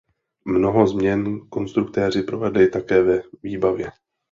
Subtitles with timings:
[0.45, 3.91] Mnoho změn konstruktéři provedli také ve výbavě.